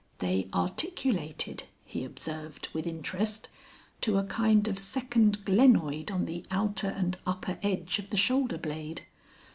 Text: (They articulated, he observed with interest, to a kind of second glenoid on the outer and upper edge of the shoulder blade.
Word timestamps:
(They 0.17 0.47
articulated, 0.51 1.65
he 1.85 2.03
observed 2.03 2.69
with 2.73 2.87
interest, 2.87 3.49
to 4.01 4.17
a 4.17 4.23
kind 4.23 4.67
of 4.67 4.79
second 4.79 5.45
glenoid 5.45 6.09
on 6.09 6.25
the 6.25 6.43
outer 6.49 6.87
and 6.89 7.19
upper 7.27 7.59
edge 7.61 7.99
of 7.99 8.09
the 8.09 8.17
shoulder 8.17 8.57
blade. 8.57 9.03